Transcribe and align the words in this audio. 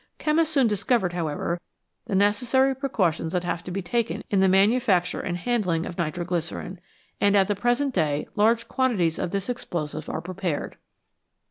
Chemists 0.17 0.51
soon 0.51 0.65
discovered, 0.65 1.13
however, 1.13 1.61
the 2.07 2.15
necessary 2.15 2.73
precautions 2.73 3.33
that 3.33 3.43
have 3.43 3.63
to 3.65 3.69
be 3.69 3.83
taken 3.83 4.23
in 4.31 4.39
the 4.39 4.47
manufacture 4.49 5.19
and 5.19 5.37
handling 5.37 5.85
of 5.85 5.99
nitro 5.99 6.25
glycerine, 6.25 6.79
and 7.21 7.35
at 7.35 7.47
the 7.47 7.53
present 7.53 7.93
day 7.93 8.27
large 8.35 8.67
quantities 8.67 9.19
of 9.19 9.29
this 9.29 9.47
explosive 9.47 10.09
are 10.09 10.19
prepared. 10.21 10.77